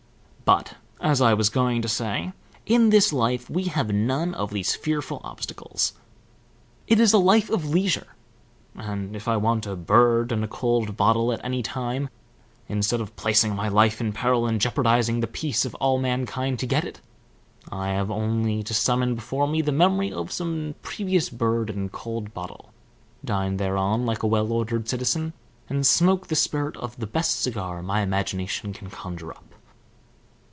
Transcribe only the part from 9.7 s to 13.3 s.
bird and a cold bottle at any time, instead of